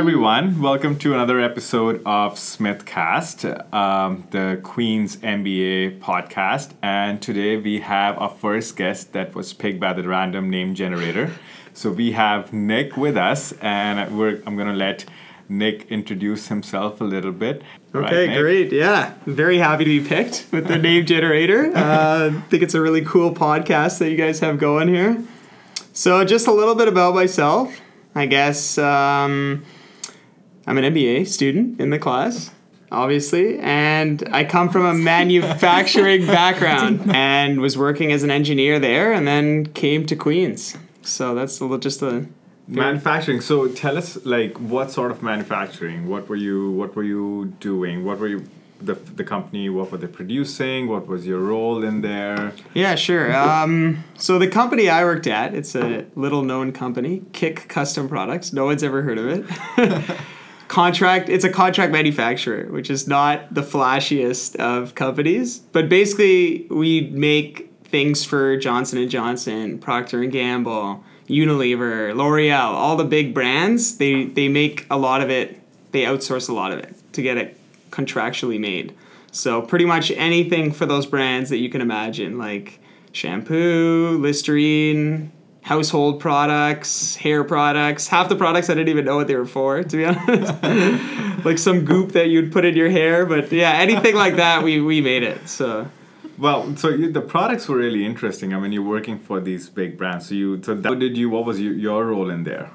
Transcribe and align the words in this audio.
everyone. 0.00 0.62
Welcome 0.62 0.98
to 1.00 1.12
another 1.12 1.38
episode 1.40 2.00
of 2.06 2.36
Smithcast, 2.36 3.70
um, 3.74 4.26
the 4.30 4.58
Queen's 4.62 5.18
MBA 5.18 6.00
podcast. 6.00 6.70
And 6.80 7.20
today 7.20 7.58
we 7.58 7.80
have 7.80 8.16
our 8.16 8.30
first 8.30 8.78
guest 8.78 9.12
that 9.12 9.34
was 9.34 9.52
picked 9.52 9.78
by 9.78 9.92
the 9.92 10.08
random 10.08 10.48
name 10.48 10.74
generator. 10.74 11.30
So 11.74 11.90
we 11.90 12.12
have 12.12 12.50
Nick 12.50 12.96
with 12.96 13.18
us, 13.18 13.52
and 13.60 14.18
we're, 14.18 14.42
I'm 14.46 14.56
going 14.56 14.68
to 14.68 14.72
let 14.72 15.04
Nick 15.50 15.92
introduce 15.92 16.48
himself 16.48 17.02
a 17.02 17.04
little 17.04 17.32
bit. 17.32 17.60
Okay, 17.94 18.28
Right, 18.28 18.38
great. 18.38 18.72
Yeah, 18.72 19.12
very 19.26 19.58
happy 19.58 19.84
to 19.84 20.00
be 20.00 20.08
picked 20.08 20.46
with 20.50 20.66
the 20.66 20.78
name 20.78 21.04
generator. 21.04 21.70
Uh, 21.76 22.30
I 22.32 22.40
think 22.48 22.62
it's 22.62 22.74
a 22.74 22.80
really 22.80 23.04
cool 23.04 23.34
podcast 23.34 23.98
that 23.98 24.10
you 24.10 24.16
guys 24.16 24.40
have 24.40 24.58
going 24.58 24.88
here. 24.88 25.22
So, 25.92 26.24
just 26.24 26.46
a 26.46 26.52
little 26.52 26.74
bit 26.74 26.88
about 26.88 27.14
myself. 27.14 27.82
I 28.14 28.24
guess 28.24 28.78
um, 28.78 29.62
I'm 30.70 30.78
an 30.78 30.94
MBA 30.94 31.26
student 31.26 31.80
in 31.80 31.90
the 31.90 31.98
class, 31.98 32.52
obviously, 32.92 33.58
and 33.58 34.22
I 34.30 34.44
come 34.44 34.68
from 34.68 34.84
a 34.86 34.94
manufacturing 34.94 36.24
background 36.38 37.10
and 37.12 37.60
was 37.60 37.76
working 37.76 38.12
as 38.12 38.22
an 38.22 38.30
engineer 38.30 38.78
there, 38.78 39.12
and 39.12 39.26
then 39.26 39.66
came 39.72 40.06
to 40.06 40.14
Queens. 40.14 40.76
So 41.02 41.34
that's 41.34 41.58
a 41.58 41.64
little, 41.64 41.78
just 41.78 42.02
a 42.02 42.28
Manufacturing. 42.68 43.40
So 43.40 43.66
tell 43.66 43.98
us, 43.98 44.24
like, 44.24 44.58
what 44.58 44.92
sort 44.92 45.10
of 45.10 45.24
manufacturing? 45.24 46.08
What 46.08 46.28
were 46.28 46.36
you? 46.36 46.70
What 46.70 46.94
were 46.94 47.02
you 47.02 47.46
doing? 47.58 48.04
What 48.04 48.20
were 48.20 48.28
you? 48.28 48.44
The, 48.80 48.94
the 48.94 49.24
company. 49.24 49.68
What 49.70 49.90
were 49.90 49.98
they 49.98 50.06
producing? 50.06 50.86
What 50.86 51.08
was 51.08 51.26
your 51.26 51.40
role 51.40 51.82
in 51.82 52.00
there? 52.00 52.52
Yeah, 52.74 52.94
sure. 52.94 53.36
Um, 53.36 54.04
so 54.14 54.38
the 54.38 54.46
company 54.46 54.88
I 54.88 55.02
worked 55.02 55.26
at, 55.26 55.52
it's 55.52 55.74
a 55.74 56.06
little 56.14 56.42
known 56.42 56.70
company, 56.70 57.22
KIK 57.32 57.68
Custom 57.68 58.08
Products. 58.08 58.52
No 58.52 58.66
one's 58.66 58.84
ever 58.84 59.02
heard 59.02 59.18
of 59.18 59.26
it. 59.26 60.16
contract, 60.70 61.28
it's 61.28 61.44
a 61.44 61.50
contract 61.50 61.90
manufacturer, 61.90 62.70
which 62.70 62.90
is 62.90 63.08
not 63.08 63.52
the 63.52 63.60
flashiest 63.60 64.54
of 64.56 64.94
companies, 64.94 65.58
but 65.58 65.88
basically 65.88 66.68
we 66.70 67.10
make 67.10 67.68
things 67.82 68.24
for 68.24 68.56
Johnson 68.56 69.08
Johnson, 69.08 69.80
Procter 69.80 70.22
and 70.22 70.30
Gamble, 70.30 71.02
Unilever, 71.28 72.14
L'Oreal, 72.14 72.70
all 72.70 72.96
the 72.96 73.04
big 73.04 73.34
brands. 73.34 73.96
They 73.96 74.26
they 74.26 74.48
make 74.48 74.86
a 74.90 74.96
lot 74.96 75.22
of 75.22 75.28
it. 75.28 75.60
They 75.90 76.02
outsource 76.02 76.48
a 76.48 76.52
lot 76.52 76.70
of 76.70 76.78
it 76.78 76.94
to 77.14 77.22
get 77.22 77.36
it 77.36 77.58
contractually 77.90 78.60
made. 78.60 78.94
So 79.32 79.62
pretty 79.62 79.86
much 79.86 80.12
anything 80.12 80.70
for 80.70 80.86
those 80.86 81.04
brands 81.04 81.50
that 81.50 81.58
you 81.58 81.68
can 81.68 81.80
imagine, 81.80 82.38
like 82.38 82.78
shampoo, 83.10 84.18
Listerine, 84.18 85.32
household 85.62 86.20
products, 86.20 87.16
hair 87.16 87.44
products. 87.44 88.08
Half 88.08 88.28
the 88.28 88.36
products 88.36 88.70
I 88.70 88.74
didn't 88.74 88.88
even 88.88 89.04
know 89.04 89.16
what 89.16 89.26
they 89.26 89.36
were 89.36 89.46
for, 89.46 89.82
to 89.82 89.96
be 89.96 90.04
honest. 90.06 91.44
like 91.44 91.58
some 91.58 91.84
goop 91.84 92.12
that 92.12 92.28
you'd 92.28 92.52
put 92.52 92.64
in 92.64 92.76
your 92.76 92.90
hair, 92.90 93.26
but 93.26 93.52
yeah, 93.52 93.72
anything 93.72 94.14
like 94.14 94.36
that, 94.36 94.62
we 94.62 94.80
we 94.80 95.00
made 95.00 95.22
it. 95.22 95.48
So 95.48 95.88
Well, 96.38 96.76
so 96.76 96.88
you, 96.88 97.12
the 97.12 97.20
products 97.20 97.68
were 97.68 97.76
really 97.76 98.04
interesting. 98.04 98.54
I 98.54 98.58
mean, 98.58 98.72
you're 98.72 98.82
working 98.82 99.18
for 99.18 99.40
these 99.40 99.68
big 99.68 99.96
brands. 99.98 100.28
So 100.28 100.34
you, 100.34 100.62
so 100.62 100.74
that, 100.74 100.88
what 100.88 100.98
did 100.98 101.16
you? 101.16 101.28
What 101.30 101.44
was 101.44 101.60
your, 101.60 101.74
your 101.74 102.06
role 102.06 102.30
in 102.30 102.44
there? 102.44 102.70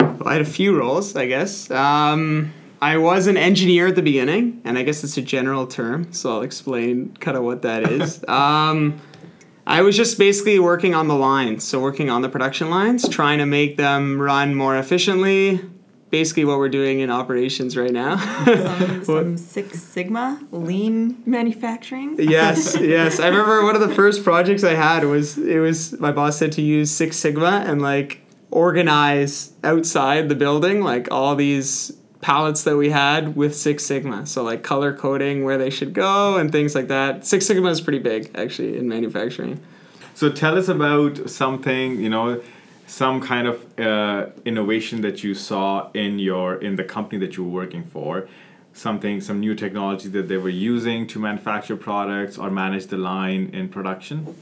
Well, 0.00 0.28
I 0.28 0.34
had 0.34 0.42
a 0.42 0.44
few 0.44 0.76
roles, 0.78 1.16
I 1.16 1.26
guess. 1.26 1.70
Um, 1.70 2.52
I 2.80 2.96
was 2.96 3.28
an 3.28 3.36
engineer 3.36 3.88
at 3.88 3.94
the 3.94 4.02
beginning, 4.02 4.60
and 4.64 4.76
I 4.76 4.82
guess 4.82 5.04
it's 5.04 5.16
a 5.16 5.22
general 5.22 5.66
term, 5.66 6.12
so 6.12 6.32
I'll 6.32 6.42
explain 6.42 7.16
kind 7.20 7.36
of 7.36 7.44
what 7.44 7.62
that 7.62 7.90
is. 7.90 8.24
um, 8.28 9.00
I 9.72 9.80
was 9.80 9.96
just 9.96 10.18
basically 10.18 10.58
working 10.58 10.94
on 10.94 11.08
the 11.08 11.14
lines, 11.14 11.64
so 11.64 11.80
working 11.80 12.10
on 12.10 12.20
the 12.20 12.28
production 12.28 12.68
lines, 12.68 13.08
trying 13.08 13.38
to 13.38 13.46
make 13.46 13.78
them 13.78 14.20
run 14.20 14.54
more 14.54 14.76
efficiently. 14.76 15.62
Basically, 16.10 16.44
what 16.44 16.58
we're 16.58 16.68
doing 16.68 17.00
in 17.00 17.10
operations 17.10 17.74
right 17.74 17.90
now. 17.90 18.18
some, 18.44 19.04
some 19.06 19.36
Six 19.38 19.82
Sigma 19.82 20.46
lean 20.50 21.22
manufacturing. 21.24 22.16
yes, 22.18 22.76
yes. 22.80 23.18
I 23.18 23.28
remember 23.28 23.62
one 23.62 23.74
of 23.74 23.80
the 23.80 23.94
first 23.94 24.22
projects 24.22 24.62
I 24.62 24.74
had 24.74 25.04
was 25.04 25.38
it 25.38 25.58
was 25.58 25.98
my 25.98 26.12
boss 26.12 26.36
said 26.36 26.52
to 26.52 26.60
use 26.60 26.90
Six 26.90 27.16
Sigma 27.16 27.64
and 27.66 27.80
like 27.80 28.20
organize 28.50 29.54
outside 29.64 30.28
the 30.28 30.34
building 30.34 30.82
like 30.82 31.10
all 31.10 31.34
these 31.34 31.96
palettes 32.22 32.62
that 32.62 32.76
we 32.78 32.88
had 32.88 33.36
with 33.36 33.54
Six 33.54 33.84
Sigma. 33.84 34.24
So 34.24 34.42
like 34.42 34.62
color 34.62 34.96
coding 34.96 35.44
where 35.44 35.58
they 35.58 35.68
should 35.68 35.92
go 35.92 36.38
and 36.38 36.50
things 36.50 36.74
like 36.74 36.88
that. 36.88 37.26
Six 37.26 37.44
Sigma 37.44 37.68
is 37.68 37.82
pretty 37.82 37.98
big 37.98 38.30
actually 38.34 38.78
in 38.78 38.88
manufacturing. 38.88 39.60
So 40.14 40.30
tell 40.30 40.56
us 40.56 40.68
about 40.68 41.28
something. 41.28 42.00
You 42.00 42.08
know, 42.08 42.40
some 42.86 43.20
kind 43.20 43.46
of 43.46 43.78
uh, 43.78 44.26
innovation 44.44 45.02
that 45.02 45.22
you 45.24 45.34
saw 45.34 45.90
in 45.92 46.18
your 46.18 46.54
in 46.56 46.76
the 46.76 46.84
company 46.84 47.18
that 47.26 47.36
you 47.36 47.44
were 47.44 47.50
working 47.50 47.84
for. 47.84 48.28
Something, 48.74 49.20
some 49.20 49.38
new 49.38 49.54
technology 49.54 50.08
that 50.08 50.28
they 50.28 50.38
were 50.38 50.48
using 50.48 51.06
to 51.08 51.18
manufacture 51.18 51.76
products 51.76 52.38
or 52.38 52.50
manage 52.50 52.86
the 52.86 52.96
line 52.96 53.50
in 53.52 53.68
production. 53.68 54.34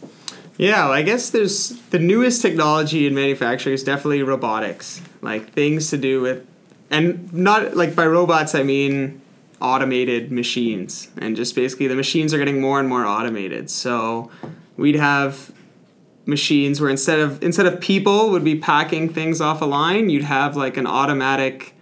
Yeah, 0.57 0.89
I 0.89 1.03
guess 1.03 1.31
there's 1.31 1.71
the 1.91 1.99
newest 1.99 2.43
technology 2.43 3.07
in 3.07 3.15
manufacturing 3.15 3.75
is 3.75 3.83
definitely 3.83 4.23
robotics, 4.23 5.01
like 5.21 5.53
things 5.53 5.91
to 5.91 5.97
do 5.97 6.21
with, 6.21 6.47
and 6.91 7.33
not 7.33 7.77
like 7.77 7.95
by 7.95 8.07
robots 8.07 8.55
I 8.55 8.63
mean 8.63 9.21
automated 9.61 10.33
machines, 10.33 11.09
and 11.19 11.37
just 11.37 11.55
basically 11.55 11.87
the 11.87 11.95
machines 11.95 12.35
are 12.35 12.39
getting 12.39 12.61
more 12.61 12.81
and 12.81 12.89
more 12.89 13.07
automated. 13.07 13.71
So 13.71 14.31
we'd 14.77 14.97
have 14.97 15.53
machines 16.27 16.81
where 16.81 16.91
instead 16.91 17.19
of 17.19 17.43
instead 17.43 17.67
of 17.67 17.81
people 17.81 18.31
would 18.31 18.45
be 18.45 18.59
packing 18.59 19.09
things 19.09 19.41
off 19.41 19.63
a 19.63 19.67
line, 19.67 20.11
you'd 20.11 20.25
have 20.25 20.57
like 20.57 20.77
an 20.77 20.87
automatic 20.87 21.75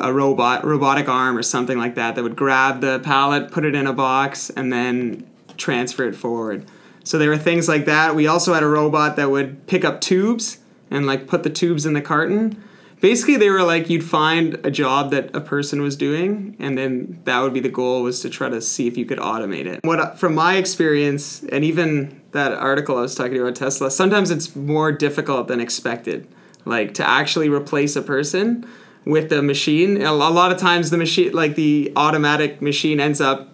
a 0.00 0.12
robot 0.12 0.64
robotic 0.64 1.08
arm 1.08 1.36
or 1.36 1.42
something 1.42 1.78
like 1.78 1.94
that 1.94 2.14
that 2.14 2.22
would 2.22 2.36
grab 2.36 2.80
the 2.80 3.00
pallet, 3.00 3.50
put 3.50 3.64
it 3.64 3.74
in 3.74 3.86
a 3.86 3.92
box, 3.92 4.50
and 4.50 4.72
then 4.72 5.28
transfer 5.56 6.04
it 6.04 6.14
forward. 6.14 6.66
So 7.04 7.18
there 7.18 7.30
were 7.30 7.38
things 7.38 7.68
like 7.68 7.86
that. 7.86 8.14
We 8.14 8.26
also 8.26 8.54
had 8.54 8.62
a 8.62 8.68
robot 8.68 9.16
that 9.16 9.30
would 9.30 9.66
pick 9.66 9.84
up 9.84 10.00
tubes 10.00 10.58
and 10.90 11.06
like 11.06 11.26
put 11.26 11.42
the 11.42 11.50
tubes 11.50 11.86
in 11.86 11.94
the 11.94 12.02
carton. 12.02 12.62
Basically, 13.00 13.36
they 13.36 13.50
were 13.50 13.62
like 13.62 13.88
you'd 13.88 14.04
find 14.04 14.54
a 14.64 14.70
job 14.70 15.10
that 15.12 15.34
a 15.34 15.40
person 15.40 15.80
was 15.80 15.96
doing, 15.96 16.56
and 16.58 16.76
then 16.76 17.20
that 17.24 17.40
would 17.40 17.54
be 17.54 17.60
the 17.60 17.70
goal 17.70 18.02
was 18.02 18.20
to 18.20 18.30
try 18.30 18.48
to 18.48 18.60
see 18.60 18.86
if 18.86 18.96
you 18.96 19.06
could 19.06 19.18
automate 19.18 19.66
it. 19.66 19.80
What 19.84 20.18
from 20.18 20.34
my 20.34 20.56
experience, 20.56 21.42
and 21.44 21.64
even 21.64 22.20
that 22.32 22.52
article 22.52 22.98
I 22.98 23.02
was 23.02 23.14
talking 23.14 23.40
about 23.40 23.56
Tesla, 23.56 23.90
sometimes 23.90 24.30
it's 24.30 24.54
more 24.54 24.92
difficult 24.92 25.48
than 25.48 25.60
expected. 25.60 26.28
Like 26.64 26.94
to 26.94 27.08
actually 27.08 27.48
replace 27.48 27.96
a 27.96 28.02
person 28.02 28.66
with 29.04 29.30
the 29.30 29.42
machine. 29.42 30.02
A 30.02 30.12
lot 30.12 30.52
of 30.52 30.58
times, 30.58 30.90
the 30.90 30.98
machine, 30.98 31.32
like 31.32 31.54
the 31.54 31.92
automatic 31.96 32.60
machine, 32.60 33.00
ends 33.00 33.20
up 33.20 33.48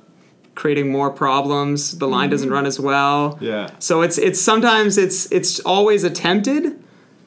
creating 0.54 0.90
more 0.90 1.10
problems. 1.10 1.98
The 1.98 2.08
line 2.08 2.30
doesn't 2.30 2.48
mm-hmm. 2.48 2.54
run 2.54 2.66
as 2.66 2.80
well. 2.80 3.38
Yeah. 3.40 3.70
So 3.78 4.02
it's 4.02 4.18
it's 4.18 4.40
sometimes 4.40 4.98
it's 4.98 5.30
it's 5.30 5.60
always 5.60 6.02
attempted, 6.04 6.82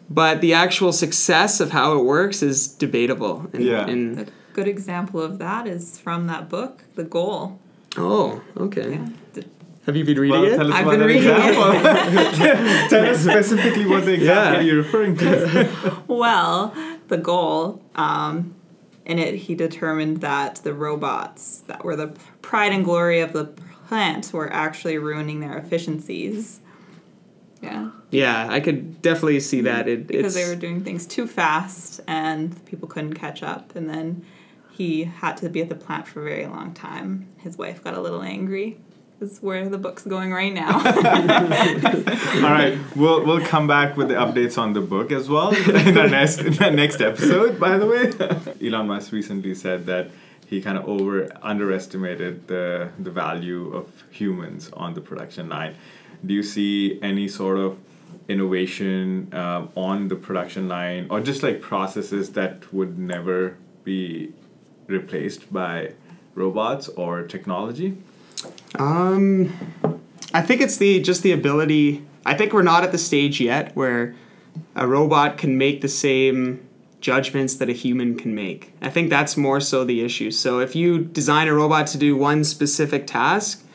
but 0.09 0.42
the 0.42 0.53
actual 0.53 0.92
success 0.92 1.59
of 1.59 1.72
how 1.72 1.97
it 1.97 2.03
works 2.03 2.42
is 2.42 2.68
debatable. 2.68 3.47
And, 3.53 3.64
Yeah. 3.64 3.88
and- 3.88 4.20
A 4.20 4.25
good 4.53 4.68
example 4.68 5.22
of 5.22 5.38
that 5.40 5.68
is 5.68 6.00
from 6.00 6.28
that 6.28 6.50
book, 6.50 6.84
The 6.96 7.03
Goal. 7.03 7.59
oh, 7.97 8.42
okay. 8.58 9.00
D- 9.34 9.44
Have 9.86 9.96
you 9.96 10.03
been 10.06 10.20
reading 10.20 10.40
Well, 10.42 10.44
it? 10.52 10.58
tell 10.58 10.68
us 10.68 10.74
I've 10.75 10.86
been 10.90 11.00
that 11.00 11.06
reading 11.06 11.24
it. 11.30 12.90
tell 12.90 13.06
us 13.09 13.22
specifically 13.22 13.86
what 13.86 14.06
the 14.06 14.14
example 14.14 14.62
Yeah. 14.62 14.68
you're 14.68 14.78
referring 14.78 15.16
to. 15.18 15.97
Well, 16.08 16.74
The 17.08 17.18
Goal, 17.18 17.81
um, 17.96 18.53
in 19.06 19.18
it, 19.18 19.34
he 19.36 19.56
determined 19.56 20.22
that 20.22 20.56
the 20.64 20.74
robots 20.74 21.64
that 21.68 21.84
were 21.84 21.96
the 21.96 22.12
pride 22.44 22.72
and 22.72 22.84
glory 22.86 23.20
of 23.22 23.34
the 23.34 23.46
plant 23.88 24.32
were 24.34 24.52
actually 24.53 24.97
ruining 25.00 25.40
their 25.40 25.58
efficiencies. 25.58 26.59
Yeah. 27.61 27.91
yeah, 28.09 28.47
I 28.50 28.61
could 28.61 29.02
definitely 29.02 29.41
see 29.41 29.61
that. 29.61 29.88
It, 29.88 30.08
because 30.08 30.35
it's, 30.35 30.35
they 30.35 30.50
were 30.50 30.59
doing 30.59 30.82
things 30.84 31.06
too 31.06 31.28
fast 31.28 32.00
and 32.08 32.66
people 32.66 32.88
couldn't 32.88 33.16
catch 33.16 33.44
up 33.44 33.76
and 33.76 33.90
then 33.90 34.26
he 34.72 35.03
had 35.03 35.35
to 35.38 35.50
be 35.50 35.61
at 35.61 35.67
the 35.67 35.76
plant 35.76 36.08
for 36.08 36.22
a 36.22 36.23
very 36.23 36.47
long 36.47 36.73
time 36.73 37.28
his 37.38 37.58
wife 37.58 37.84
got 37.84 37.96
a 37.96 38.00
little 38.00 38.22
angry 38.22 38.78
is 39.20 39.40
where 39.40 39.67
the 39.67 39.78
book's 39.78 40.06
going 40.06 40.32
right 40.32 40.53
now 40.53 40.72
All 40.79 42.53
right, 42.53 42.78
we'll 42.96 43.26
we'll 43.26 43.46
come 43.46 43.67
back 43.67 43.97
with 43.97 44.08
the 44.08 44.14
updates 44.16 44.58
on 44.58 44.73
the 44.73 44.82
book 44.82 45.11
as 45.11 45.28
well 45.28 45.53
in 45.88 45.97
our 45.97 46.08
next 46.08 46.40
in 46.40 46.61
our 46.64 46.72
next 46.72 47.02
episode. 47.02 47.59
By 47.59 47.78
the 47.78 47.85
way, 47.85 48.14
Elon 48.66 48.88
Musk 48.88 49.11
recently 49.11 49.56
said 49.56 49.85
that 49.88 50.09
he 50.47 50.61
kind 50.61 50.78
of 50.78 50.88
over 50.88 51.29
underestimated 51.41 52.47
the 52.47 52.90
the 52.97 53.11
value 53.11 53.73
of 53.73 53.91
humans 54.11 54.70
on 54.73 54.94
the 54.94 55.02
production 55.02 55.50
line. 55.50 55.76
Do 56.26 56.34
you 56.34 56.44
see 56.44 57.00
any 57.02 57.28
sort 57.28 57.58
of 57.58 57.78
innovation 58.28 59.34
um, 59.34 59.70
on 59.76 60.08
the 60.08 60.16
production 60.16 60.68
line, 60.68 61.08
or 61.10 61.20
just 61.20 61.44
like 61.44 61.62
processes 61.62 62.32
that 62.34 62.72
would 62.74 62.98
never 62.98 63.58
be 63.84 64.34
replaced 64.88 65.52
by 65.52 65.94
robots 66.36 66.88
or 66.90 67.24
technology? 67.24 67.98
Um, 68.76 69.54
I 70.34 70.42
think 70.42 70.62
it's 70.62 70.78
the 70.78 71.02
just 71.02 71.24
the 71.24 71.32
ability. 71.32 72.06
I 72.26 72.36
think 72.36 72.54
we're 72.54 72.62
not 72.62 72.84
at 72.84 72.92
the 72.92 72.98
stage 72.98 73.42
yet 73.42 73.76
where 73.76 74.16
a 74.76 74.86
robot 74.88 75.38
can 75.38 75.58
make 75.58 75.82
the 75.82 75.88
same 75.88 76.68
judgments 77.02 77.56
that 77.56 77.70
a 77.70 77.74
human 77.74 78.18
can 78.18 78.36
make. 78.36 78.74
I 78.82 78.90
think 78.90 79.10
that's 79.10 79.38
more 79.38 79.62
so 79.62 79.86
the 79.86 80.04
issue. 80.04 80.32
So 80.32 80.60
if 80.60 80.76
you 80.76 81.00
design 81.00 81.48
a 81.48 81.54
robot 81.54 81.88
to 81.88 81.98
do 81.98 82.16
one 82.18 82.44
specific 82.44 83.08
task, 83.08 83.66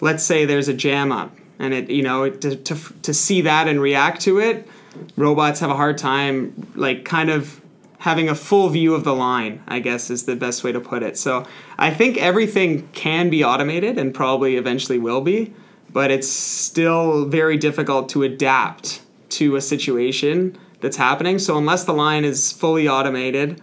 let's 0.00 0.24
say 0.24 0.46
there's 0.46 0.68
a 0.68 0.74
jam 0.74 1.12
up 1.12 1.36
and 1.62 1.72
it 1.72 1.88
you 1.88 2.02
know 2.02 2.28
to, 2.28 2.56
to, 2.56 2.76
to 3.00 3.14
see 3.14 3.40
that 3.40 3.68
and 3.68 3.80
react 3.80 4.20
to 4.20 4.38
it 4.38 4.68
robots 5.16 5.60
have 5.60 5.70
a 5.70 5.76
hard 5.76 5.96
time 5.96 6.70
like 6.74 7.06
kind 7.06 7.30
of 7.30 7.60
having 7.98 8.28
a 8.28 8.34
full 8.34 8.68
view 8.68 8.94
of 8.94 9.04
the 9.04 9.14
line 9.14 9.62
i 9.68 9.78
guess 9.78 10.10
is 10.10 10.24
the 10.24 10.36
best 10.36 10.62
way 10.64 10.72
to 10.72 10.80
put 10.80 11.02
it. 11.02 11.16
So 11.16 11.46
i 11.78 11.90
think 11.90 12.18
everything 12.18 12.86
can 12.88 13.30
be 13.30 13.42
automated 13.42 13.96
and 13.96 14.12
probably 14.12 14.56
eventually 14.56 14.98
will 14.98 15.22
be 15.22 15.54
but 15.92 16.10
it's 16.10 16.28
still 16.28 17.26
very 17.26 17.56
difficult 17.56 18.08
to 18.10 18.22
adapt 18.22 19.02
to 19.28 19.56
a 19.56 19.60
situation 19.60 20.56
that's 20.80 20.96
happening. 20.96 21.38
So 21.38 21.56
unless 21.56 21.84
the 21.84 21.92
line 21.92 22.24
is 22.24 22.52
fully 22.52 22.88
automated 22.88 23.60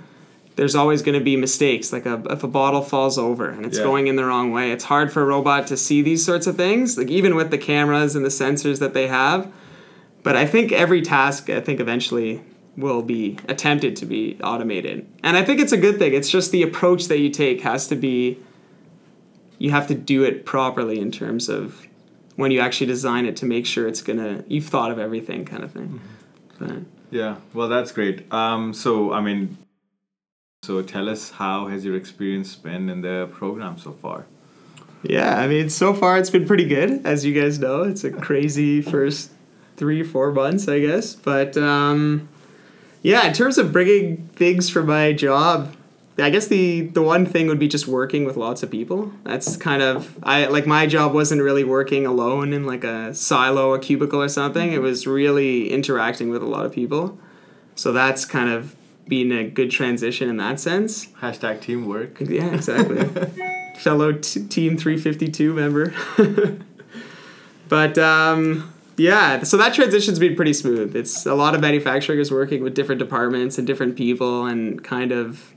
there's 0.59 0.75
always 0.75 1.01
going 1.01 1.17
to 1.17 1.23
be 1.23 1.38
mistakes. 1.38 1.94
Like 1.94 2.06
a, 2.06 2.21
if 2.29 2.44
a 2.44 2.47
bottle 2.47 2.81
falls 2.81 3.17
over 3.17 3.47
and 3.50 3.65
it's 3.65 3.77
Yeah. 3.77 3.85
going 3.85 4.07
in 4.07 4.17
the 4.17 4.25
wrong 4.25 4.51
way, 4.51 4.71
it's 4.73 4.83
hard 4.83 5.09
for 5.09 5.21
a 5.21 5.25
robot 5.25 5.67
to 5.67 5.77
see 5.77 6.01
these 6.01 6.25
sorts 6.25 6.47
of 6.47 6.57
things. 6.57 6.97
Like 6.97 7.07
even 7.07 7.35
with 7.35 7.50
the 7.50 7.57
cameras 7.57 8.13
and 8.13 8.25
the 8.25 8.29
sensors 8.29 8.79
that 8.79 8.94
they 8.94 9.07
have. 9.07 9.50
But 10.21 10.35
I 10.35 10.45
think 10.45 10.73
every 10.73 11.01
task, 11.01 11.50
I 11.50 11.61
think 11.61 11.79
eventually 11.79 12.41
will 12.75 13.01
be 13.01 13.38
attempted 13.47 13.95
to 13.97 14.06
be 14.06 14.38
automated, 14.44 15.06
and 15.23 15.38
I 15.38 15.44
think 15.45 15.59
it's 15.61 15.71
a 15.71 15.77
good 15.77 15.97
thing. 15.97 16.13
It's 16.13 16.29
just 16.29 16.51
the 16.51 16.61
approach 16.61 17.06
that 17.07 17.19
you 17.19 17.29
take 17.29 17.61
has 17.61 17.88
to 17.88 17.95
be. 17.95 18.38
You 19.59 19.71
have 19.71 19.88
to 19.88 19.95
do 19.95 20.23
it 20.23 20.45
properly 20.45 21.00
in 21.00 21.09
terms 21.11 21.47
of 21.50 21.88
when 22.35 22.51
you 22.51 22.59
actually 22.59 22.88
design 22.88 23.25
it 23.25 23.35
to 23.38 23.45
make 23.45 23.65
sure 23.65 23.88
it's 23.88 24.01
gonna. 24.01 24.44
You've 24.47 24.65
thought 24.67 24.91
of 24.91 25.00
everything, 25.00 25.45
kind 25.45 25.63
of 25.63 25.71
thing. 25.71 26.00
But, 26.59 26.77
Yeah, 27.11 27.38
well, 27.53 27.69
that's 27.69 27.91
great. 27.94 28.31
Um, 28.31 28.73
so, 28.73 29.11
I 29.13 29.21
mean, 29.21 29.57
so 30.69 30.81
tell 30.81 31.09
us 31.09 31.31
how 31.31 31.67
has 31.67 31.85
your 31.85 31.95
experience 31.95 32.56
been 32.56 32.89
in 32.89 33.01
the 33.01 33.27
program 33.31 33.77
so 33.77 33.91
far? 33.91 34.25
Yeah, 35.01 35.39
I 35.39 35.47
mean, 35.47 35.69
so 35.69 35.94
far 35.94 36.17
it's 36.17 36.29
been 36.29 36.45
pretty 36.45 36.65
good. 36.65 37.06
As 37.06 37.25
you 37.25 37.33
guys 37.33 37.57
know, 37.57 37.83
it's 37.83 38.03
a 38.03 38.11
crazy 38.11 38.81
first 38.81 39.31
three, 39.77 40.03
four 40.03 40.31
months, 40.31 40.67
I 40.67 40.79
guess. 40.81 41.15
But 41.15 41.57
um, 41.57 42.27
yeah, 43.01 43.25
in 43.25 43.33
terms 43.33 43.57
of 43.57 43.71
bringing 43.71 44.27
things 44.35 44.69
for 44.69 44.83
my 44.83 45.13
job, 45.13 45.73
I 46.19 46.29
guess 46.29 46.47
the 46.47 46.81
the 46.81 47.01
one 47.01 47.25
thing 47.25 47.47
would 47.47 47.57
be 47.57 47.69
just 47.69 47.88
working 47.88 48.25
with 48.25 48.35
lots 48.35 48.61
of 48.61 48.69
people. 48.69 49.13
That's 49.23 49.56
kind 49.56 49.81
of 49.81 50.19
I 50.21 50.45
like 50.47 50.67
my 50.67 50.85
job 50.85 51.13
wasn't 51.13 51.41
really 51.41 51.63
working 51.63 52.06
alone 52.06 52.53
in 52.53 52.65
like 52.65 52.83
a 52.83 53.15
silo, 53.15 53.73
a 53.73 53.79
cubicle 53.79 54.21
or 54.21 54.29
something. 54.29 54.73
It 54.73 54.81
was 54.81 55.07
really 55.07 55.71
interacting 55.71 56.29
with 56.29 56.44
a 56.44 56.47
lot 56.47 56.65
of 56.67 56.73
people. 56.73 57.17
So 57.75 57.94
that's 57.94 58.25
kind 58.25 58.50
of 58.50 58.75
been 59.09 59.31
a 59.31 59.44
good 59.50 59.71
transition 59.71 60.29
in 60.29 60.38
that 60.38 60.59
sense. 60.59 61.07
Hashtag 61.21 61.61
teamwork. 61.61 62.21
Yeah, 62.21 62.53
exactly. 62.53 63.03
Fellow 63.79 64.13
t- 64.13 64.44
Team 64.47 64.77
352 64.77 65.53
member. 65.53 65.94
but 67.69 67.97
um, 67.97 68.73
yeah, 68.97 69.44
so 69.44 69.57
that 69.57 69.73
transition's 69.73 70.19
been 70.19 70.35
pretty 70.35 70.53
smooth. 70.53 70.95
It's 70.95 71.25
a 71.25 71.35
lot 71.35 71.56
of 71.56 71.61
manufacturing 71.61 72.19
is 72.19 72.31
working 72.31 72.63
with 72.63 72.73
different 72.73 73.00
departments 73.00 73.57
and 73.57 73.65
different 73.67 73.95
people 73.95 74.45
and 74.45 74.83
kind 74.83 75.11
of, 75.11 75.53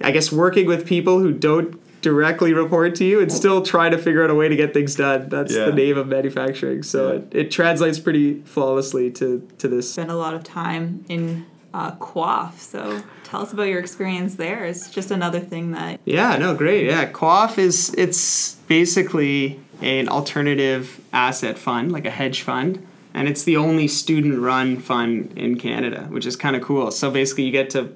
I 0.00 0.10
guess, 0.10 0.32
working 0.32 0.66
with 0.66 0.86
people 0.86 1.18
who 1.20 1.32
don't 1.32 1.78
directly 2.02 2.52
report 2.52 2.96
to 2.96 3.04
you 3.04 3.20
and 3.20 3.30
still 3.30 3.62
try 3.62 3.88
to 3.88 3.96
figure 3.96 4.24
out 4.24 4.30
a 4.30 4.34
way 4.34 4.48
to 4.48 4.56
get 4.56 4.74
things 4.74 4.96
done. 4.96 5.28
That's 5.28 5.54
Yeah. 5.54 5.66
the 5.66 5.72
name 5.72 5.96
of 5.96 6.08
manufacturing. 6.08 6.82
So 6.82 7.12
Yeah. 7.12 7.18
it, 7.18 7.28
it 7.32 7.50
translates 7.52 8.00
pretty 8.00 8.40
flawlessly 8.42 9.10
to, 9.12 9.46
to 9.58 9.68
this. 9.68 9.92
Spent 9.92 10.10
a 10.10 10.16
lot 10.16 10.34
of 10.34 10.42
time 10.42 11.04
in 11.08 11.46
uh, 11.74 11.92
QAAF, 11.92 12.58
so 12.58 13.02
tell 13.24 13.42
us 13.42 13.52
about 13.52 13.64
your 13.64 13.80
experience 13.80 14.34
there. 14.34 14.64
It's 14.64 14.90
just 14.90 15.10
another 15.10 15.40
thing 15.40 15.72
that 15.72 16.00
Yeah, 16.04 16.36
no, 16.36 16.54
great. 16.54 16.86
Yeah, 16.86 17.10
QAAF 17.10 17.58
is 17.58 17.94
it's 17.96 18.56
basically 18.68 19.60
an 19.80 20.08
alternative 20.08 21.00
asset 21.12 21.58
fund, 21.58 21.92
like 21.92 22.04
a 22.04 22.10
hedge 22.10 22.42
fund, 22.42 22.86
and 23.14 23.28
it's 23.28 23.44
the 23.44 23.56
only 23.56 23.88
student-run 23.88 24.78
fund 24.78 25.32
in 25.36 25.58
Canada, 25.58 26.06
which 26.10 26.26
is 26.26 26.36
kind 26.36 26.56
of 26.56 26.62
cool. 26.62 26.90
So 26.90 27.10
basically, 27.10 27.44
you 27.44 27.52
get 27.52 27.70
to 27.70 27.92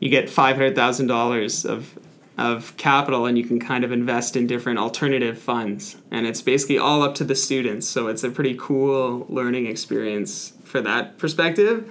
you 0.00 0.08
get 0.08 0.28
five 0.28 0.56
hundred 0.56 0.74
thousand 0.74 1.06
dollars 1.06 1.64
of 1.64 1.98
of 2.38 2.76
capital, 2.76 3.24
and 3.26 3.38
you 3.38 3.44
can 3.44 3.58
kind 3.58 3.84
of 3.84 3.92
invest 3.92 4.36
in 4.36 4.46
different 4.46 4.78
alternative 4.78 5.38
funds, 5.38 5.96
and 6.10 6.26
it's 6.26 6.42
basically 6.42 6.78
all 6.78 7.02
up 7.02 7.14
to 7.16 7.24
the 7.24 7.34
students. 7.34 7.86
So 7.86 8.08
it's 8.08 8.24
a 8.24 8.30
pretty 8.30 8.56
cool 8.58 9.26
learning 9.28 9.66
experience 9.66 10.52
for 10.64 10.80
that 10.82 11.18
perspective. 11.18 11.90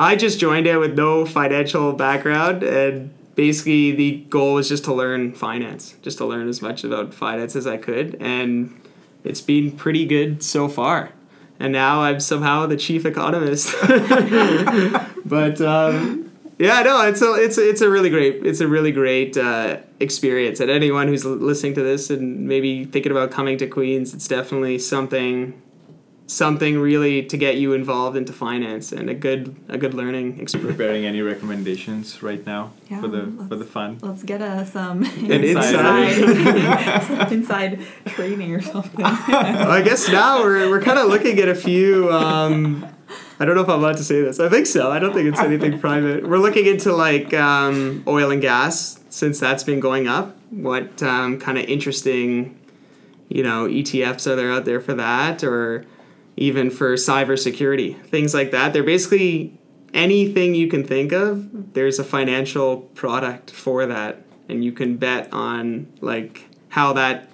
I 0.00 0.16
just 0.16 0.40
joined 0.40 0.66
it 0.66 0.78
with 0.78 0.96
no 0.96 1.26
financial 1.26 1.92
background, 1.92 2.62
and 2.62 3.10
basically 3.34 3.92
the 3.92 4.24
goal 4.30 4.54
was 4.54 4.70
just 4.70 4.84
to 4.84 4.94
learn 4.94 5.34
finance, 5.34 5.94
just 6.00 6.16
to 6.18 6.24
learn 6.24 6.48
as 6.48 6.62
much 6.62 6.84
about 6.84 7.12
finance 7.12 7.54
as 7.54 7.66
I 7.66 7.76
could, 7.76 8.16
and 8.18 8.80
it's 9.24 9.42
been 9.42 9.72
pretty 9.72 10.06
good 10.06 10.42
so 10.42 10.68
far. 10.68 11.10
And 11.58 11.74
now 11.74 12.00
I'm 12.00 12.18
somehow 12.18 12.64
the 12.64 12.78
chief 12.78 13.04
economist. 13.04 13.74
but 15.26 15.60
um, 15.60 16.32
yeah, 16.58 16.80
no, 16.80 17.06
it's 17.06 17.20
a 17.20 17.34
it's 17.34 17.58
a, 17.58 17.68
it's 17.68 17.82
a 17.82 17.90
really 17.90 18.08
great 18.08 18.46
it's 18.46 18.60
a 18.60 18.66
really 18.66 18.92
great 18.92 19.36
uh, 19.36 19.80
experience. 20.00 20.60
And 20.60 20.70
anyone 20.70 21.08
who's 21.08 21.26
listening 21.26 21.74
to 21.74 21.82
this 21.82 22.08
and 22.08 22.48
maybe 22.48 22.86
thinking 22.86 23.12
about 23.12 23.32
coming 23.32 23.58
to 23.58 23.66
Queens, 23.66 24.14
it's 24.14 24.26
definitely 24.26 24.78
something 24.78 25.60
something 26.30 26.78
really 26.78 27.24
to 27.24 27.36
get 27.36 27.56
you 27.56 27.72
involved 27.72 28.16
into 28.16 28.32
finance 28.32 28.92
and 28.92 29.10
a 29.10 29.14
good 29.14 29.54
a 29.68 29.76
good 29.76 29.94
learning 29.94 30.38
experience. 30.40 30.76
Preparing 30.76 31.04
any 31.04 31.20
recommendations 31.22 32.22
right 32.22 32.44
now 32.46 32.72
Yeah, 32.88 33.00
for 33.00 33.08
the 33.08 33.22
for 33.48 33.56
the 33.56 33.64
fun? 33.64 33.98
let's 34.00 34.22
get 34.22 34.40
uh, 34.40 34.64
some 34.64 35.02
An 35.04 35.30
inside- 35.44 36.18
inside, 36.18 37.02
some 37.06 37.32
inside 37.32 37.80
training 38.06 38.54
or 38.54 38.60
something. 38.62 39.00
Well, 39.02 39.70
I 39.70 39.82
guess 39.82 40.08
now 40.08 40.42
we're, 40.42 40.70
we're 40.70 40.82
kind 40.82 40.98
of 40.98 41.08
looking 41.08 41.38
at 41.40 41.48
a 41.48 41.54
few. 41.54 42.10
Um, 42.12 42.86
I 43.40 43.44
don't 43.44 43.56
know 43.56 43.62
if 43.62 43.68
I'm 43.68 43.80
allowed 43.80 43.96
to 43.96 44.04
say 44.04 44.20
this. 44.20 44.38
I 44.38 44.48
think 44.48 44.66
so. 44.66 44.90
I 44.92 44.98
don't 45.00 45.12
think 45.12 45.26
it's 45.28 45.40
anything 45.40 45.80
private. 45.80 46.28
We're 46.28 46.38
looking 46.38 46.66
into 46.66 46.92
like 46.92 47.34
um, 47.34 48.04
oil 48.06 48.30
and 48.30 48.40
gas 48.40 49.00
since 49.08 49.40
that's 49.40 49.64
been 49.64 49.80
going 49.80 50.06
up. 50.06 50.36
What 50.50 51.02
um, 51.02 51.40
kind 51.40 51.58
of 51.58 51.64
interesting, 51.64 52.56
you 53.28 53.42
know, 53.42 53.66
ETFs 53.66 54.26
are 54.28 54.36
there 54.36 54.52
out 54.52 54.64
there 54.64 54.80
for 54.80 54.94
that, 54.94 55.42
or 55.42 55.86
even 56.40 56.70
for 56.70 56.94
cybersecurity 56.94 58.00
things 58.06 58.34
like 58.34 58.50
that? 58.50 58.72
They're 58.72 58.82
basically 58.82 59.56
anything 59.94 60.54
you 60.56 60.66
can 60.68 60.82
think 60.84 61.12
of. 61.12 61.74
There's 61.74 61.98
a 62.00 62.04
financial 62.04 62.78
product 62.78 63.50
for 63.50 63.86
that, 63.86 64.22
and 64.48 64.64
you 64.64 64.72
can 64.72 64.96
bet 64.96 65.32
on 65.32 65.86
like 66.00 66.48
how 66.70 66.92
that 66.94 67.30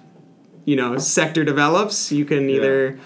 you 0.65 0.75
know 0.75 0.97
sector 0.97 1.43
develops 1.43 2.11
you 2.11 2.25
can 2.25 2.49
Yeah. 2.49 2.55
either 2.57 2.99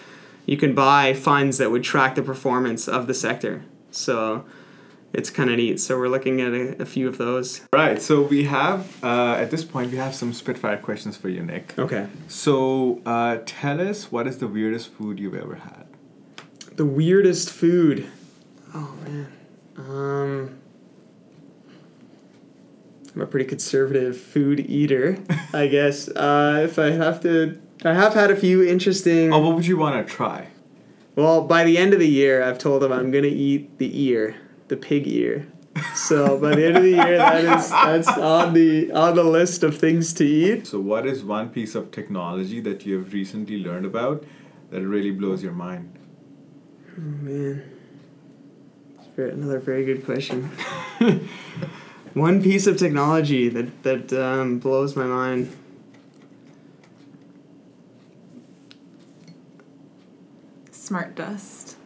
you 0.47 0.57
can 0.57 0.73
buy 0.73 1.13
funds 1.13 1.57
that 1.59 1.69
would 1.71 1.83
track 1.83 2.15
the 2.15 2.23
performance 2.23 2.87
of 2.87 3.05
the 3.05 3.13
sector 3.13 3.61
so 3.91 4.43
it's 5.13 5.29
kind 5.29 5.49
of 5.51 5.57
neat 5.57 5.79
so 5.79 5.99
we're 5.99 6.07
looking 6.07 6.41
at 6.41 6.53
a, 6.53 6.81
a 6.81 6.85
few 6.85 7.07
of 7.07 7.17
those 7.19 7.61
Right. 7.73 8.01
So 8.01 8.21
we 8.23 8.45
have 8.45 8.79
uh, 9.03 9.35
at 9.43 9.51
this 9.51 9.63
point 9.63 9.91
we 9.91 9.97
have 9.97 10.15
some 10.15 10.33
spitfire 10.33 10.77
questions 10.77 11.15
for 11.17 11.29
you, 11.29 11.43
Nick. 11.43 11.77
okay 11.77 12.07
So 12.27 13.01
uh, 13.05 13.37
tell 13.45 13.79
us 13.79 14.11
what 14.11 14.25
is 14.25 14.37
the 14.39 14.47
weirdest 14.47 14.87
food 14.93 15.19
you've 15.19 15.35
ever 15.35 15.55
had? 15.55 15.85
The 16.75 16.85
weirdest 16.85 17.49
food 17.49 18.07
oh 18.73 18.93
man 19.05 19.27
um 19.77 20.57
i'm 23.13 23.21
a 23.21 23.25
pretty 23.25 23.45
conservative 23.45 24.17
food 24.17 24.59
eater 24.59 25.17
i 25.53 25.67
guess 25.67 26.07
uh, 26.09 26.61
if 26.63 26.79
i 26.79 26.91
have 26.91 27.19
to 27.21 27.59
i 27.83 27.93
have 27.93 28.13
had 28.13 28.31
a 28.31 28.35
few 28.35 28.63
interesting 28.63 29.33
Oh, 29.33 29.39
what 29.39 29.55
would 29.55 29.65
you 29.65 29.77
want 29.77 30.05
to 30.05 30.13
try? 30.13 30.47
Well, 31.15 31.41
by 31.43 31.65
the 31.65 31.77
end 31.77 31.93
of 31.93 31.99
the 31.99 32.07
year, 32.07 32.41
I've 32.41 32.57
told 32.57 32.81
them 32.81 32.91
I'm 32.93 33.11
gonna 33.11 33.27
eat 33.27 33.77
the 33.79 33.91
ear, 34.01 34.35
the 34.69 34.77
pig 34.77 35.05
ear. 35.07 35.45
So 35.93 36.37
by 36.37 36.55
the 36.55 36.65
end 36.67 36.77
of 36.77 36.83
the 36.83 36.91
year, 36.91 37.17
that 37.17 37.43
is 37.43 37.69
that's 37.69 38.07
on 38.07 38.53
the 38.53 38.91
on 38.93 39.15
the 39.15 39.23
list 39.25 39.63
of 39.63 39.77
things 39.77 40.13
to 40.13 40.25
eat. 40.25 40.67
So 40.67 40.79
what 40.79 41.05
is 41.05 41.21
one 41.23 41.49
piece 41.49 41.75
of 41.75 41.91
technology 41.91 42.61
that 42.61 42.85
you 42.85 42.97
have 42.99 43.11
recently 43.11 43.57
learned 43.61 43.85
about 43.85 44.23
that 44.69 44.81
really 44.87 45.11
blows 45.11 45.43
your 45.43 45.51
mind? 45.51 45.97
Oh 46.97 47.01
man, 47.01 47.63
It's 48.99 49.07
very- 49.15 49.31
another 49.31 49.59
very 49.59 49.85
good 49.85 50.05
question. 50.05 50.49
One 52.13 52.43
piece 52.43 52.67
of 52.67 52.77
technology 52.77 53.47
that 53.49 53.83
that 53.83 54.11
um, 54.13 54.59
blows 54.59 54.95
my 54.95 55.05
mind. 55.05 55.49
Smart 60.71 61.15
dust. 61.15 61.77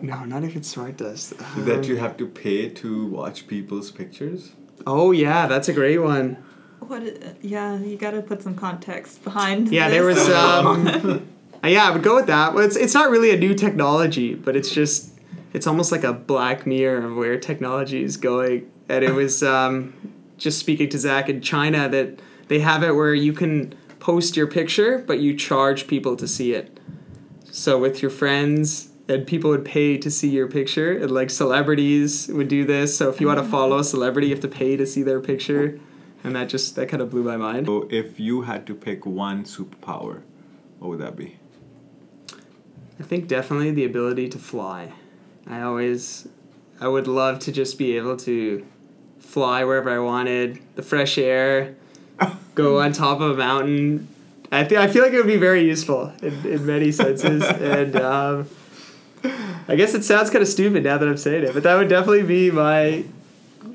No, 0.00 0.24
not 0.24 0.42
if 0.44 0.56
it's 0.56 0.68
smart 0.68 0.96
dust. 0.96 1.34
that 1.64 1.78
Um, 1.78 1.84
you 1.84 1.96
have 1.96 2.16
to 2.16 2.26
pay 2.26 2.68
to 2.68 3.06
watch 3.06 3.46
people's 3.46 3.90
pictures? 3.90 4.52
Oh 4.86 5.12
yeah, 5.12 5.46
that's 5.46 5.68
a 5.68 5.72
great 5.72 5.98
one. 5.98 6.36
What? 6.80 7.02
yeah, 7.42 7.78
you 7.78 7.96
got 7.96 8.10
to 8.10 8.22
put 8.22 8.42
some 8.42 8.56
context 8.56 9.22
behind. 9.22 9.68
Yeah, 9.68 9.88
there 9.88 10.04
was. 10.04 10.18
Um, 10.28 11.28
uh, 11.64 11.68
yeah, 11.68 11.88
I 11.88 11.90
would 11.90 12.02
go 12.02 12.16
with 12.16 12.26
that. 12.26 12.54
Well, 12.54 12.64
it's 12.64 12.76
it's 12.76 12.94
not 12.94 13.10
really 13.10 13.30
a 13.30 13.36
new 13.36 13.54
technology, 13.54 14.34
but 14.34 14.56
it's 14.56 14.70
just 14.70 15.12
it's 15.52 15.66
almost 15.66 15.92
like 15.92 16.04
a 16.04 16.12
black 16.12 16.66
mirror 16.66 17.04
of 17.04 17.16
where 17.16 17.38
technology 17.38 18.02
is 18.02 18.16
going. 18.16 18.70
And 18.88 19.04
it 19.04 19.12
was 19.12 19.42
um, 19.42 19.94
just 20.38 20.58
speaking 20.58 20.88
to 20.90 20.98
Zach 20.98 21.28
in 21.28 21.40
China 21.40 21.88
that 21.88 22.20
they 22.48 22.60
have 22.60 22.82
it 22.82 22.92
where 22.92 23.14
you 23.14 23.32
can 23.32 23.74
post 24.00 24.36
your 24.36 24.46
picture, 24.46 24.98
but 24.98 25.20
you 25.20 25.36
charge 25.36 25.86
people 25.86 26.16
to 26.16 26.26
see 26.26 26.52
it. 26.52 26.80
So 27.50 27.78
with 27.78 28.02
your 28.02 28.10
friends, 28.10 28.90
and 29.08 29.26
people 29.26 29.50
would 29.50 29.64
pay 29.64 29.98
to 29.98 30.10
see 30.10 30.30
your 30.30 30.48
picture, 30.48 30.96
and 30.96 31.10
like 31.10 31.30
celebrities 31.30 32.28
would 32.28 32.48
do 32.48 32.64
this. 32.64 32.96
So 32.96 33.08
if 33.08 33.20
you 33.20 33.26
want 33.26 33.38
to 33.38 33.44
follow 33.44 33.78
a 33.78 33.84
celebrity, 33.84 34.28
you 34.28 34.34
have 34.34 34.42
to 34.42 34.48
pay 34.48 34.76
to 34.76 34.86
see 34.86 35.02
their 35.02 35.20
picture, 35.20 35.78
and 36.24 36.34
that 36.34 36.48
just 36.48 36.76
that 36.76 36.88
kind 36.88 37.02
of 37.02 37.10
blew 37.10 37.22
my 37.22 37.36
mind. 37.36 37.66
So 37.66 37.88
if 37.90 38.18
you 38.18 38.42
had 38.42 38.66
to 38.66 38.74
pick 38.74 39.06
one 39.06 39.44
superpower, 39.44 40.22
what 40.78 40.88
would 40.88 41.00
that 41.00 41.16
be? 41.16 41.36
I 43.02 43.04
think 43.04 43.26
definitely 43.26 43.72
the 43.72 43.84
ability 43.84 44.28
to 44.28 44.38
fly. 44.38 44.92
I 45.48 45.62
always, 45.62 46.28
I 46.80 46.86
would 46.86 47.08
love 47.08 47.40
to 47.40 47.50
just 47.50 47.76
be 47.76 47.96
able 47.96 48.16
to 48.18 48.64
fly 49.18 49.64
wherever 49.64 49.90
I 49.90 49.98
wanted, 49.98 50.60
the 50.76 50.82
fresh 50.82 51.18
air, 51.18 51.74
go 52.54 52.80
on 52.80 52.92
top 52.92 53.20
of 53.20 53.32
a 53.32 53.36
mountain. 53.36 54.06
I 54.52 54.62
think 54.62 54.80
I 54.80 54.86
feel 54.86 55.02
like 55.02 55.12
it 55.12 55.16
would 55.16 55.26
be 55.26 55.36
very 55.36 55.64
useful 55.66 56.12
in, 56.22 56.46
in 56.46 56.64
many 56.64 56.92
senses, 56.92 57.42
and 57.60 57.96
um, 57.96 58.48
I 59.66 59.74
guess 59.74 59.94
it 59.94 60.04
sounds 60.04 60.30
kind 60.30 60.42
of 60.42 60.48
stupid 60.48 60.84
now 60.84 60.96
that 60.96 61.08
I'm 61.08 61.16
saying 61.16 61.42
it, 61.42 61.54
but 61.54 61.64
that 61.64 61.74
would 61.74 61.88
definitely 61.88 62.22
be 62.22 62.52
my 62.52 63.04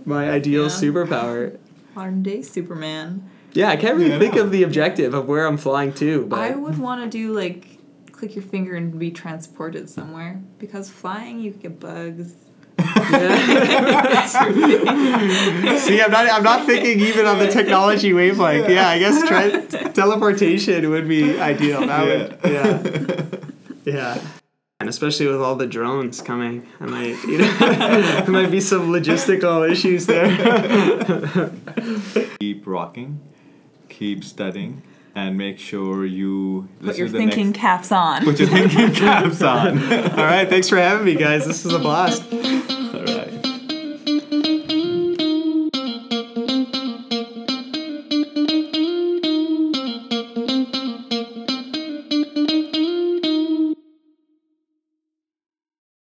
my 0.05 0.29
ideal 0.29 0.63
Yeah. 0.63 0.69
superpower. 0.69 1.57
Modern 1.95 2.23
day 2.23 2.41
Superman. 2.43 3.29
Yeah, 3.51 3.67
I 3.69 3.75
can't 3.75 3.97
really 3.97 4.11
Yeah, 4.11 4.19
think 4.19 4.35
of 4.37 4.51
the 4.51 4.63
objective 4.63 5.13
of 5.13 5.27
where 5.27 5.45
I'm 5.47 5.57
flying 5.57 5.91
to, 5.95 6.25
but 6.27 6.39
I 6.39 6.55
would 6.55 6.77
want 6.77 7.03
to 7.03 7.09
do 7.09 7.33
like 7.33 7.76
click 8.17 8.35
your 8.35 8.43
finger 8.43 8.75
and 8.75 8.97
be 8.97 9.11
transported 9.11 9.87
somewhere 9.89 10.41
because 10.57 10.89
flying 10.89 11.39
you 11.39 11.51
get 11.51 11.79
bugs. 11.79 12.33
See, 12.79 12.85
I'm 16.01 16.11
not. 16.11 16.29
I'm 16.29 16.43
not 16.43 16.65
thinking 16.65 16.99
even 16.99 17.25
on 17.25 17.39
the 17.39 17.47
technology 17.51 18.13
wavelength. 18.13 18.69
Yeah, 18.69 18.89
I 18.89 18.99
guess 18.99 19.27
tra- 19.27 19.93
teleportation 19.93 20.87
would 20.91 21.07
be 21.07 21.39
ideal. 21.39 21.87
That 21.87 22.05
would, 22.05 22.37
yeah, 22.51 22.83
yeah. 23.85 24.21
And 24.79 24.89
especially 24.89 25.25
with 25.25 25.41
all 25.41 25.55
the 25.55 25.65
drones 25.65 26.21
coming, 26.21 26.67
I 26.79 26.85
might, 26.85 27.23
you 27.23 27.39
know, 27.39 27.51
there 27.59 28.27
might 28.27 28.51
be 28.51 28.61
some 28.61 28.91
logistical 28.91 29.67
issues 29.67 30.05
there. 30.05 30.29
Keep 32.39 32.67
rocking, 32.67 33.19
keep 33.89 34.23
studying, 34.23 34.83
and 35.17 35.35
make 35.37 35.57
sure 35.57 36.05
you 36.05 36.69
Put 36.79 36.97
your 36.97 37.09
thinking 37.09 37.47
next. 37.47 37.59
caps 37.59 37.91
on. 37.91 38.23
Put 38.23 38.39
your 38.39 38.47
thinking 38.47 38.91
caps 38.93 39.41
on. 39.41 39.79
all 39.81 40.25
right, 40.25 40.47
thanks 40.47 40.69
for 40.69 40.77
having 40.77 41.05
me, 41.05 41.15
guys. 41.15 41.45
This 41.45 41.63
was 41.65 41.73
a 41.73 41.79
blast. 41.79 42.23